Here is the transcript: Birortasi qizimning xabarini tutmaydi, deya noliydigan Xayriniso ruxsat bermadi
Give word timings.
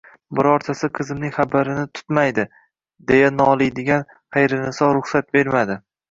Birortasi 0.37 0.87
qizimning 0.99 1.33
xabarini 1.33 1.83
tutmaydi, 1.97 2.45
deya 3.11 3.27
noliydigan 3.41 4.07
Xayriniso 4.37 4.89
ruxsat 4.99 5.29
bermadi 5.39 5.77